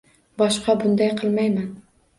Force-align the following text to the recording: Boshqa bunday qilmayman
Boshqa 0.41 0.75
bunday 0.81 1.15
qilmayman 1.23 1.73